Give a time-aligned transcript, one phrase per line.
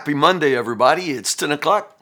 [0.00, 1.10] Happy Monday, everybody.
[1.10, 2.00] It's 10 o'clock.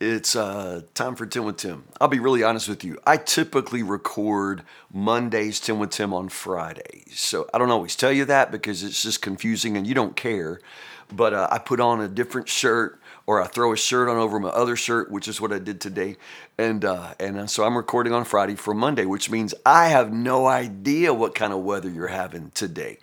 [0.00, 1.84] It's uh, time for 10 with Tim.
[2.00, 2.98] I'll be really honest with you.
[3.06, 7.20] I typically record Mondays 10 with Tim on Fridays.
[7.20, 10.60] So I don't always tell you that because it's just confusing and you don't care.
[11.08, 14.38] But uh, I put on a different shirt or I throw a shirt on over
[14.38, 16.16] my other shirt, which is what I did today.
[16.58, 20.12] And uh, and uh, so I'm recording on Friday for Monday, which means I have
[20.12, 22.98] no idea what kind of weather you're having today.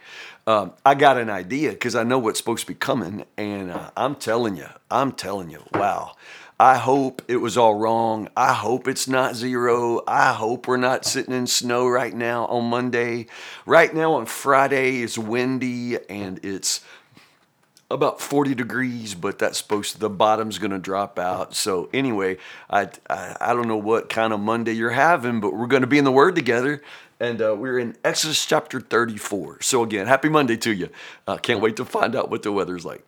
[0.47, 3.91] Um, I got an idea because I know what's supposed to be coming, and uh,
[3.95, 6.15] I'm telling you, I'm telling you, wow.
[6.59, 8.29] I hope it was all wrong.
[8.37, 10.01] I hope it's not zero.
[10.07, 13.25] I hope we're not sitting in snow right now on Monday.
[13.65, 16.81] Right now on Friday, it's windy and it's
[17.93, 21.55] about 40 degrees, but that's supposed to, the bottom's going to drop out.
[21.55, 22.37] So anyway,
[22.69, 25.87] I, I, I don't know what kind of Monday you're having, but we're going to
[25.87, 26.81] be in the Word together
[27.19, 29.61] and uh, we're in Exodus chapter 34.
[29.61, 30.89] So, again, happy Monday to you.
[31.25, 33.05] Uh, can't wait to find out what the weather's like.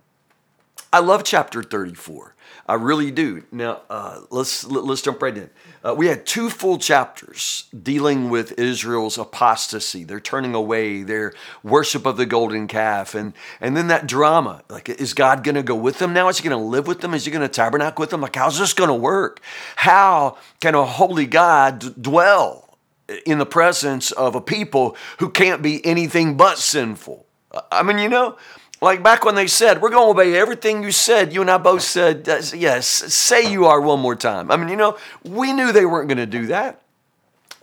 [0.95, 2.35] I love chapter 34.
[2.67, 3.43] I really do.
[3.51, 5.49] Now, uh, let's let's jump right in.
[5.83, 12.05] Uh, we had two full chapters dealing with Israel's apostasy, their turning away, their worship
[12.05, 14.63] of the golden calf, and and then that drama.
[14.69, 16.29] Like, is God going to go with them now?
[16.29, 17.13] Is He going to live with them?
[17.13, 18.21] Is He going to tabernacle with them?
[18.21, 19.41] Like, how's this going to work?
[19.75, 22.77] How can a holy God d- dwell
[23.25, 27.25] in the presence of a people who can't be anything but sinful.
[27.71, 28.37] I mean, you know,
[28.85, 31.57] like back when they said, We're going to obey everything you said, you and I
[31.57, 34.51] both said, uh, Yes, say you are one more time.
[34.51, 36.81] I mean, you know, we knew they weren't going to do that.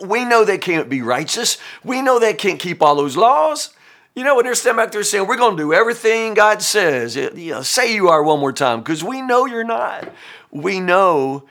[0.01, 1.57] We know they can't be righteous.
[1.81, 3.73] We know they can't keep all those laws.
[4.15, 7.15] You know, when they're standing back there saying, We're going to do everything God says,
[7.15, 10.13] you know, say you are one more time, because we know you're not.
[10.51, 11.45] We know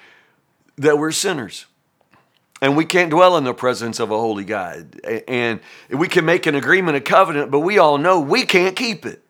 [0.76, 1.64] that we're sinners
[2.60, 5.00] and we can't dwell in the presence of a holy God.
[5.26, 9.06] And we can make an agreement, a covenant, but we all know we can't keep
[9.06, 9.22] it.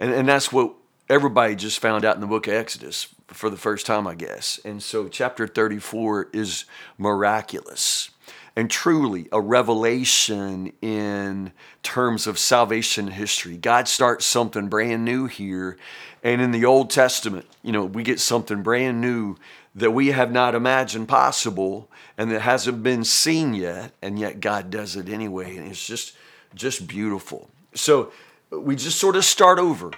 [0.00, 0.74] And, and that's what
[1.08, 4.58] everybody just found out in the book of Exodus for the first time, I guess.
[4.64, 6.64] And so, chapter 34 is
[6.98, 8.10] miraculous
[8.56, 11.52] and truly a revelation in
[11.82, 13.56] terms of salvation history.
[13.56, 15.76] God starts something brand new here.
[16.22, 19.36] And in the Old Testament, you know, we get something brand new
[19.74, 21.88] that we have not imagined possible
[22.18, 26.16] and that hasn't been seen yet and yet God does it anyway and it's just
[26.54, 27.48] just beautiful.
[27.74, 28.12] So
[28.50, 29.90] we just sort of start over.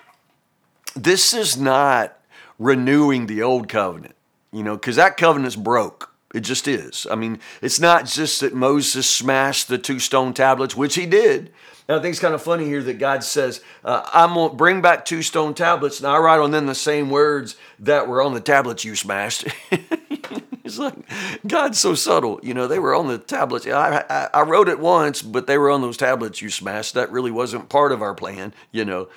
[0.94, 2.18] This is not
[2.58, 4.14] renewing the old covenant,
[4.52, 6.12] you know, cuz that covenant's broke.
[6.34, 7.06] It just is.
[7.10, 11.52] I mean, it's not just that Moses smashed the two stone tablets, which he did.
[11.88, 14.56] And I think it's kind of funny here that God says, uh, I'm going to
[14.56, 18.22] bring back two stone tablets, and I write on them the same words that were
[18.22, 19.46] on the tablets you smashed.
[20.64, 20.94] It's like
[21.44, 22.38] God's so subtle.
[22.40, 23.66] You know, they were on the tablets.
[23.66, 26.94] I, I, I wrote it once, but they were on those tablets you smashed.
[26.94, 29.08] That really wasn't part of our plan, you know.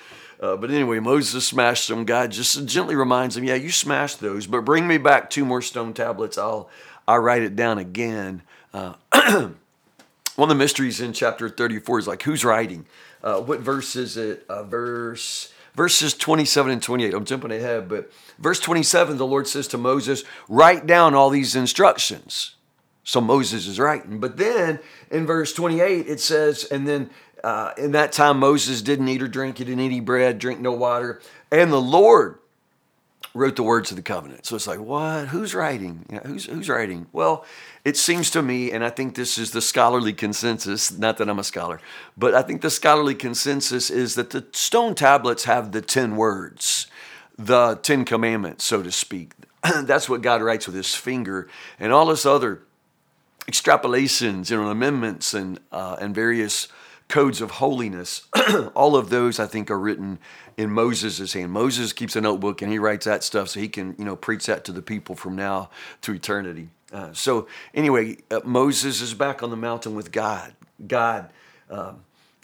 [0.41, 2.03] Uh, but anyway, Moses smashed them.
[2.03, 5.61] God just gently reminds him, "Yeah, you smashed those, but bring me back two more
[5.61, 6.35] stone tablets.
[6.35, 6.67] I'll
[7.07, 8.41] I'll write it down again."
[8.73, 8.93] Uh,
[10.35, 12.85] one of the mysteries in chapter 34 is like, who's writing?
[13.23, 14.45] Uh, what verse is it?
[14.49, 17.13] Uh, verse verses 27 and 28.
[17.13, 21.55] I'm jumping ahead, but verse 27, the Lord says to Moses, Write down all these
[21.55, 22.55] instructions.
[23.03, 24.19] So Moses is writing.
[24.19, 24.79] But then
[25.11, 27.11] in verse 28, it says, And then
[27.43, 30.59] uh, in that time, Moses didn't eat or drink, he didn't eat any bread, drink
[30.59, 31.21] no water.
[31.51, 32.39] And the Lord
[33.35, 34.45] wrote the words of the covenant.
[34.45, 35.27] So it's like, what?
[35.27, 36.05] Who's writing?
[36.09, 37.05] You know, who's who's writing?
[37.11, 37.45] Well,
[37.83, 40.97] it seems to me, and I think this is the scholarly consensus.
[40.97, 41.79] Not that I'm a scholar,
[42.17, 46.87] but I think the scholarly consensus is that the stone tablets have the ten words,
[47.37, 49.33] the Ten Commandments, so to speak.
[49.83, 52.61] That's what God writes with His finger, and all this other
[53.47, 56.69] extrapolations, you know, amendments and uh, and various
[57.07, 58.27] codes of holiness.
[58.75, 60.19] all of those, I think, are written
[60.57, 61.51] in Moses' hand.
[61.51, 64.45] Moses keeps a notebook and he writes that stuff so he can, you know, preach
[64.47, 65.69] that to the people from now
[66.01, 66.69] to eternity.
[66.91, 70.53] Uh, so anyway, uh, Moses is back on the mountain with God.
[70.87, 71.29] God
[71.69, 72.03] um,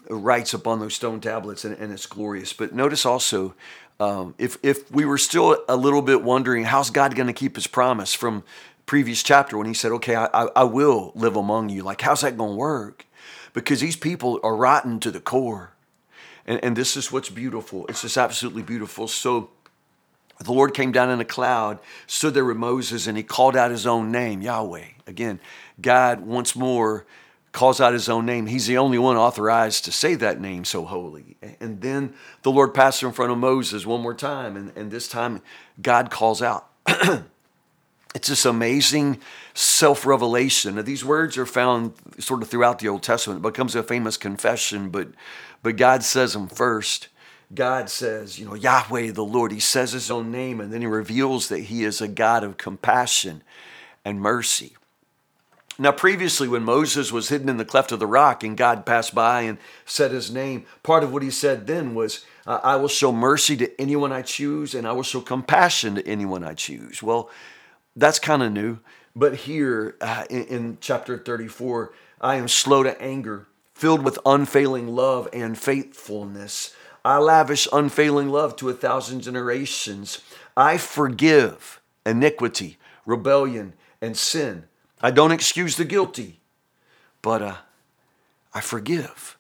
[0.10, 2.54] writes upon those stone tablets, and, and it's glorious.
[2.54, 3.54] But notice also,
[4.00, 7.56] um, if if we were still a little bit wondering, how's God going to keep
[7.56, 8.44] His promise from
[8.86, 12.36] previous chapter when He said, "Okay, I, I will live among you." Like, how's that
[12.36, 13.06] going to work?
[13.54, 15.74] Because these people are rotten to the core.
[16.46, 17.86] And, and this is what's beautiful.
[17.88, 19.08] It's just absolutely beautiful.
[19.08, 19.50] So
[20.40, 23.72] the Lord came down in a cloud, stood there with Moses, and he called out
[23.72, 24.86] his own name, Yahweh.
[25.08, 25.40] Again,
[25.80, 27.06] God once more
[27.52, 28.48] calls out his own name.
[28.48, 31.36] He's the only one authorized to say that name so holy.
[31.60, 32.14] And then
[32.44, 35.42] the Lord passed in front of Moses one more time, and, and this time
[35.82, 36.70] God calls out.
[38.14, 39.20] it's this amazing
[39.54, 40.84] self revelation.
[40.84, 43.40] These words are found sort of throughout the Old Testament.
[43.40, 45.10] It becomes a famous confession, but,
[45.64, 47.08] but God says them first.
[47.54, 50.88] God says, you know, Yahweh the Lord, he says his own name, and then he
[50.88, 53.44] reveals that he is a God of compassion
[54.06, 54.76] and mercy.
[55.78, 59.16] Now, previously, when Moses was hidden in the cleft of the rock and God passed
[59.16, 63.12] by and said his name, part of what he said then was, I will show
[63.12, 67.02] mercy to anyone I choose and I will show compassion to anyone I choose.
[67.02, 67.30] Well,
[67.96, 68.80] that's kind of new.
[69.16, 71.92] But here uh, in, in chapter 34,
[72.22, 76.76] I am slow to anger, filled with unfailing love and faithfulness.
[77.04, 80.20] I lavish unfailing love to a thousand generations.
[80.56, 84.66] I forgive iniquity, rebellion, and sin.
[85.02, 86.40] I don't excuse the guilty,
[87.22, 87.56] but uh,
[88.54, 89.38] I forgive.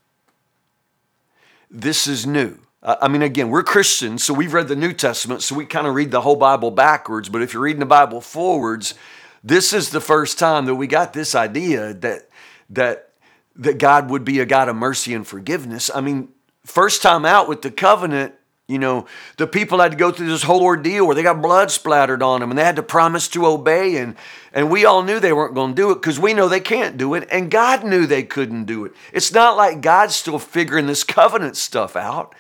[1.69, 2.57] This is new.
[2.83, 5.85] Uh, I mean, again, we're Christians, so we've read the New Testament, so we kind
[5.85, 7.29] of read the whole Bible backwards.
[7.29, 8.95] But if you're reading the Bible forwards,
[9.43, 12.29] this is the first time that we got this idea that
[12.69, 13.09] that
[13.55, 15.91] that God would be a God of mercy and forgiveness.
[15.93, 16.29] I mean,
[16.65, 18.33] first time out with the covenant,
[18.67, 19.05] you know,
[19.37, 22.39] the people had to go through this whole ordeal where they got blood splattered on
[22.39, 24.15] them and they had to promise to obey and
[24.53, 26.97] and we all knew they weren't going to do it cuz we know they can't
[26.97, 28.93] do it and God knew they couldn't do it.
[29.11, 32.33] It's not like God's still figuring this covenant stuff out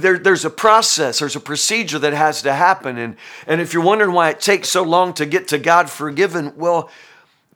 [0.00, 2.96] there, there's a process, there's a procedure that has to happen.
[2.96, 3.16] And,
[3.46, 6.90] and if you're wondering why it takes so long to get to God forgiven, well,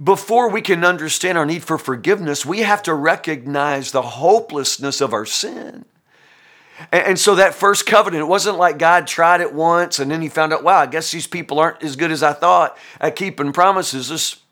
[0.02, 5.14] before we can understand our need for forgiveness, we have to recognize the hopelessness of
[5.14, 5.86] our sin.
[6.92, 10.20] And, and so that first covenant, it wasn't like God tried it once and then
[10.20, 13.16] he found out, wow, I guess these people aren't as good as I thought at
[13.16, 14.10] keeping promises.
[14.10, 14.42] Let's,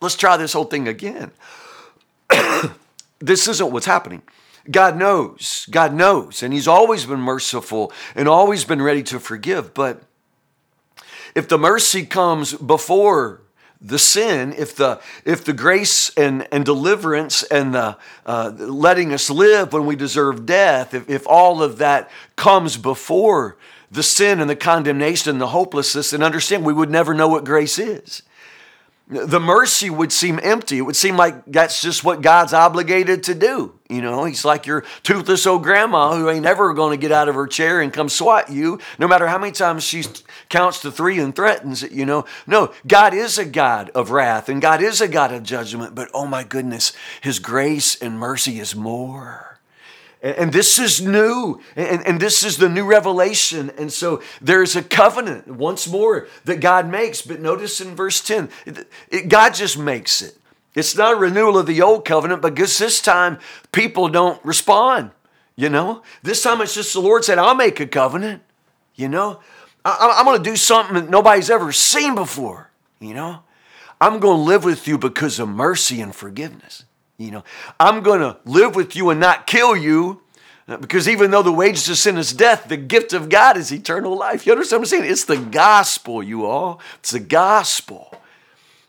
[0.00, 1.32] let's try this whole thing again.
[3.18, 4.22] this isn't what's happening.
[4.70, 5.66] God knows.
[5.70, 6.42] God knows.
[6.42, 9.74] And He's always been merciful and always been ready to forgive.
[9.74, 10.02] But
[11.34, 13.42] if the mercy comes before
[13.80, 19.30] the sin, if the if the grace and, and deliverance and the uh, letting us
[19.30, 23.56] live when we deserve death, if, if all of that comes before
[23.90, 27.44] the sin and the condemnation and the hopelessness, then understand we would never know what
[27.44, 28.22] grace is
[29.08, 30.76] the mercy would seem empty.
[30.76, 33.72] It would seem like that's just what God's obligated to do.
[33.88, 37.26] You know, he's like your toothless old grandma who ain't ever going to get out
[37.26, 40.04] of her chair and come swat you, no matter how many times she
[40.50, 42.26] counts to three and threatens it, you know.
[42.46, 46.10] No, God is a God of wrath and God is a God of judgment, but
[46.12, 49.57] oh my goodness, his grace and mercy is more.
[50.20, 53.70] And, this is new, and, and this is the new revelation.
[53.78, 57.22] And so there's a covenant once more that God makes.
[57.22, 60.36] But notice in verse 10, it, it, God just makes it.
[60.74, 63.38] It's not a renewal of the old covenant because this time
[63.70, 65.12] people don't respond.
[65.54, 68.42] You know, this time it's just the Lord said, I'll make a covenant.
[68.94, 69.40] You know,
[69.84, 72.70] I, I'm going to do something that nobody's ever seen before.
[73.00, 73.42] You know,
[74.00, 76.84] I'm going to live with you because of mercy and forgiveness.
[77.18, 77.44] You know,
[77.80, 80.22] I'm going to live with you and not kill you
[80.68, 84.16] because even though the wages of sin is death, the gift of God is eternal
[84.16, 84.46] life.
[84.46, 85.10] You understand what I'm saying?
[85.10, 86.80] It's the gospel, you all.
[87.00, 88.14] It's the gospel.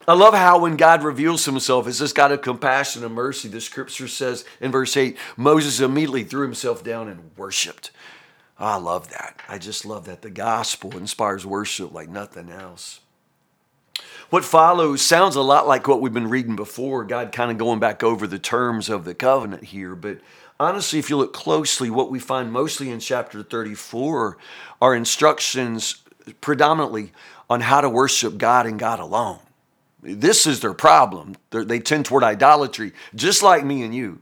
[0.07, 3.61] I love how when God reveals himself as this God of compassion and mercy, the
[3.61, 7.89] scripture says in verse 8, Moses immediately threw himself down and worshiped.
[8.59, 9.41] I love that.
[9.47, 10.21] I just love that.
[10.21, 12.99] The gospel inspires worship like nothing else.
[14.29, 17.79] What follows sounds a lot like what we've been reading before, God kind of going
[17.79, 19.95] back over the terms of the covenant here.
[19.95, 20.19] But
[20.59, 24.37] honestly, if you look closely, what we find mostly in chapter 34
[24.79, 26.03] are instructions
[26.41, 27.11] predominantly
[27.49, 29.39] on how to worship God and God alone.
[30.03, 31.35] This is their problem.
[31.49, 34.19] They're, they tend toward idolatry, just like me and you.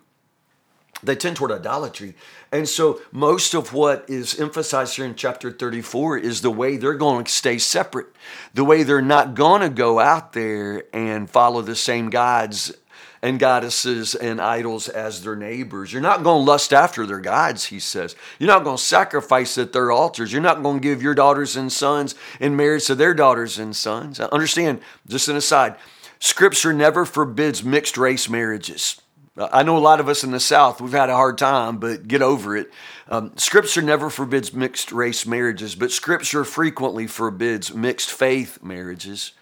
[1.03, 2.15] They tend toward idolatry.
[2.51, 6.95] And so, most of what is emphasized here in chapter 34 is the way they're
[6.95, 8.07] going to stay separate,
[8.53, 12.73] the way they're not going to go out there and follow the same gods
[13.21, 15.91] and goddesses and idols as their neighbors.
[15.91, 18.15] You're not going to lust after their gods, he says.
[18.39, 20.31] You're not going to sacrifice at their altars.
[20.31, 23.75] You're not going to give your daughters and sons in marriage to their daughters and
[23.75, 24.19] sons.
[24.19, 25.75] Understand, just an aside,
[26.19, 29.01] Scripture never forbids mixed race marriages.
[29.39, 32.07] I know a lot of us in the South, we've had a hard time, but
[32.07, 32.71] get over it.
[33.07, 39.33] Um, scripture never forbids mixed race marriages, but Scripture frequently forbids mixed faith marriages.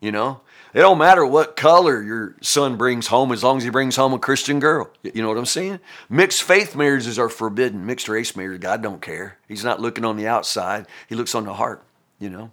[0.00, 0.40] You know,
[0.74, 4.12] it don't matter what color your son brings home as long as he brings home
[4.14, 4.90] a Christian girl.
[5.02, 5.80] You know what I'm saying?
[6.08, 7.86] Mixed faith marriages are forbidden.
[7.86, 9.38] Mixed race marriage, God don't care.
[9.48, 11.84] He's not looking on the outside, He looks on the heart,
[12.18, 12.50] you know.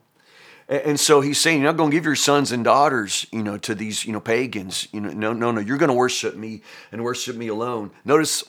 [0.70, 3.58] And so he's saying, you're not going to give your sons and daughters, you know,
[3.58, 4.88] to these, you know, pagans.
[4.92, 5.62] You know, no, no, no.
[5.62, 6.62] You're going to worship me
[6.92, 7.90] and worship me alone.
[8.06, 8.44] Notice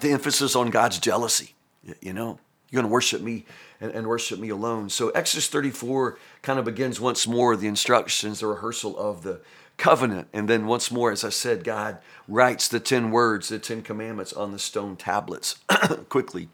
[0.00, 1.54] the emphasis on God's jealousy.
[2.00, 2.38] You know,
[2.70, 3.44] you're going to worship me
[3.82, 4.88] and, and worship me alone.
[4.88, 9.42] So Exodus 34 kind of begins once more the instructions, the rehearsal of the
[9.76, 10.28] covenant.
[10.32, 14.32] And then once more, as I said, God writes the 10 words, the 10 commandments
[14.32, 15.56] on the stone tablets
[16.08, 16.48] quickly.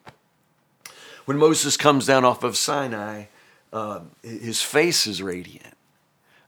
[1.24, 3.26] when Moses comes down off of Sinai,
[3.72, 5.74] uh, his face is radiant.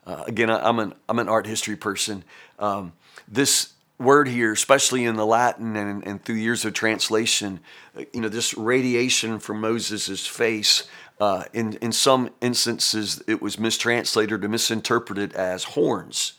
[0.07, 2.25] Uh, again, I, am an I'm an art history person.
[2.59, 2.93] Um,
[3.27, 7.61] this word here, especially in the Latin and, and through years of translation,
[7.97, 10.89] uh, you know, this radiation from Moses' face.
[11.21, 16.35] Uh, in in some instances, it was mistranslated or misinterpreted as horns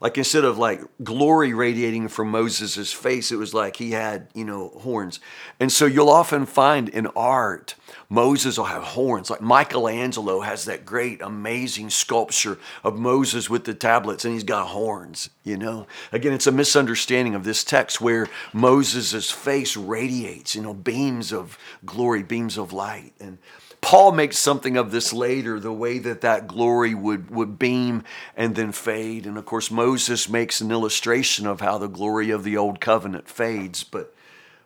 [0.00, 4.44] like instead of like glory radiating from Moses' face, it was like he had, you
[4.44, 5.20] know, horns.
[5.58, 7.74] And so you'll often find in art,
[8.08, 9.30] Moses will have horns.
[9.30, 14.68] Like Michelangelo has that great, amazing sculpture of Moses with the tablets, and he's got
[14.68, 15.86] horns, you know.
[16.12, 21.58] Again, it's a misunderstanding of this text where Moses' face radiates, you know, beams of
[21.84, 23.12] glory, beams of light.
[23.18, 23.38] And
[23.86, 28.02] Paul makes something of this later, the way that that glory would, would beam
[28.36, 29.26] and then fade.
[29.26, 33.28] And of course, Moses makes an illustration of how the glory of the old covenant
[33.28, 33.84] fades.
[33.84, 34.12] But,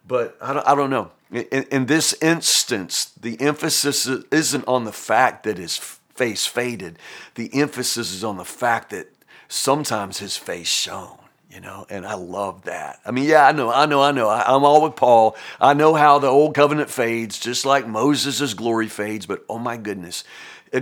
[0.09, 1.11] but I, don't, I don't know.
[1.31, 6.99] In, in this instance, the emphasis isn't on the fact that his face faded,
[7.35, 9.12] the emphasis is on the fact that
[9.49, 11.20] sometimes his face shone
[11.50, 13.00] you know, and I love that.
[13.04, 14.28] I mean, yeah, I know, I know, I know.
[14.28, 15.37] I, am all with Paul.
[15.61, 19.76] I know how the old covenant fades, just like Moses' glory fades, but oh my
[19.76, 20.23] goodness,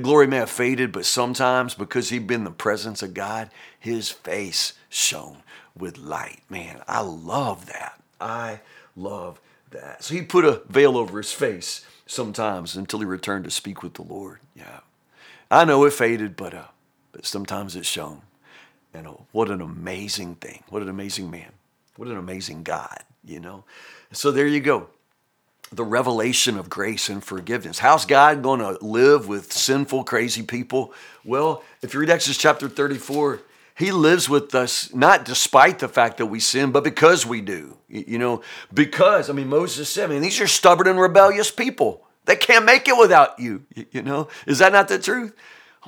[0.02, 4.74] glory may have faded, but sometimes because he'd been the presence of God, his face
[4.90, 5.38] shone
[5.74, 6.42] with light.
[6.50, 8.00] Man, I love that.
[8.20, 8.60] I
[8.94, 10.04] love that.
[10.04, 13.94] So he put a veil over his face sometimes until he returned to speak with
[13.94, 14.40] the Lord.
[14.54, 14.80] Yeah.
[15.50, 16.64] I know it faded, but uh,
[17.12, 18.20] but sometimes it shone.
[18.94, 20.64] Know, what an amazing thing.
[20.70, 21.52] What an amazing man.
[21.96, 23.62] What an amazing God, you know.
[24.10, 24.88] So there you go.
[25.70, 27.78] The revelation of grace and forgiveness.
[27.78, 30.92] How's God going to live with sinful, crazy people?
[31.24, 33.40] Well, if you read Exodus chapter 34,
[33.76, 37.76] he lives with us not despite the fact that we sin, but because we do.
[37.88, 38.42] You know,
[38.74, 42.04] because, I mean, Moses said, I mean, these are stubborn and rebellious people.
[42.24, 43.62] They can't make it without you.
[43.92, 45.34] You know, is that not the truth?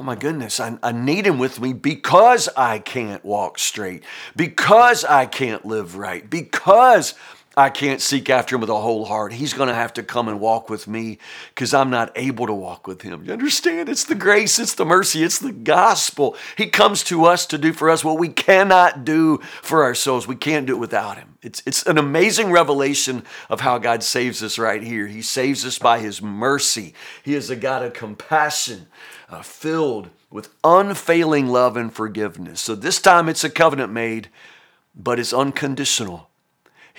[0.01, 4.03] Oh my goodness, I, I, need him with me because I can't walk straight,
[4.35, 7.13] because I can't live right, because
[7.57, 9.33] I can't seek after him with a whole heart.
[9.33, 12.55] He's going to have to come and walk with me because I'm not able to
[12.55, 13.25] walk with him.
[13.25, 13.89] You understand?
[13.89, 16.37] It's the grace, it's the mercy, it's the gospel.
[16.57, 20.29] He comes to us to do for us what we cannot do for ourselves.
[20.29, 21.39] We can't do it without him.
[21.43, 25.09] It's, it's an amazing revelation of how God saves us right here.
[25.09, 26.95] He saves us by his mercy.
[27.25, 28.87] He is a God of compassion,
[29.29, 32.61] uh, filled with unfailing love and forgiveness.
[32.61, 34.29] So this time it's a covenant made,
[34.95, 36.30] but it's unconditional.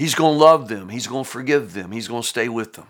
[0.02, 0.90] He's going to love them.
[0.90, 1.92] He's going to forgive them.
[1.92, 2.88] He's going to stay with them.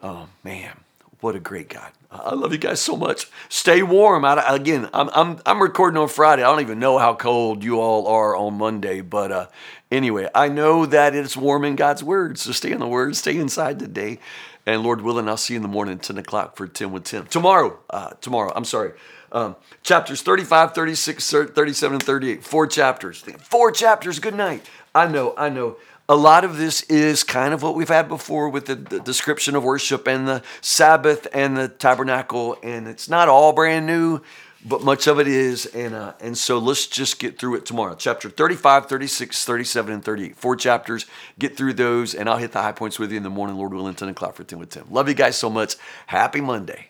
[0.00, 0.70] Oh, man,
[1.18, 1.90] what a great God.
[2.12, 3.28] I love you guys so much.
[3.48, 4.24] Stay warm.
[4.24, 6.44] I, again, I'm, I'm, I'm recording on Friday.
[6.44, 9.00] I don't even know how cold you all are on Monday.
[9.00, 9.46] But uh,
[9.90, 12.38] anyway, I know that it's warm in God's Word.
[12.38, 14.20] So stay in the Word, stay inside today.
[14.64, 17.02] And Lord willing, I'll see you in the morning, at 10 o'clock for 10 with
[17.02, 17.26] Tim.
[17.26, 18.92] Tomorrow, uh, tomorrow, I'm sorry.
[19.30, 22.44] Um, chapters 35, 36, 37, and 38.
[22.44, 23.20] Four chapters.
[23.20, 24.18] Four chapters.
[24.18, 24.68] Good night.
[24.94, 25.76] I know, I know
[26.08, 29.54] a lot of this is kind of what we've had before with the, the, description
[29.54, 34.22] of worship and the Sabbath and the tabernacle, and it's not all brand new,
[34.64, 35.66] but much of it is.
[35.66, 37.94] And, uh, and so let's just get through it tomorrow.
[37.94, 40.36] Chapter 35, 36, 37, and 38.
[40.36, 41.04] Four chapters.
[41.38, 43.74] Get through those, and I'll hit the high points with you in the morning, Lord
[43.74, 44.86] willing, 10 o'clock for 10 with Tim.
[44.90, 45.76] Love you guys so much.
[46.06, 46.86] Happy Monday.